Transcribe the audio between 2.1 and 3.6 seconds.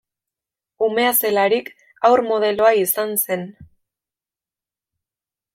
modeloa izan zen.